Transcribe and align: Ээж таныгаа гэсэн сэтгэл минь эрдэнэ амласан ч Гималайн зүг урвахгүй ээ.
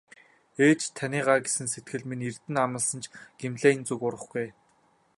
Ээж 0.67 0.81
таныгаа 0.97 1.37
гэсэн 1.45 1.67
сэтгэл 1.73 2.03
минь 2.07 2.25
эрдэнэ 2.29 2.59
амласан 2.65 2.99
ч 3.03 3.05
Гималайн 3.39 3.81
зүг 3.87 4.01
урвахгүй 4.07 4.41
ээ. 4.45 4.51